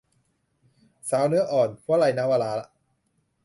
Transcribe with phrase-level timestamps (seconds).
[1.09, 2.53] สาวเนื้ออ่อน- วลัย นวาระ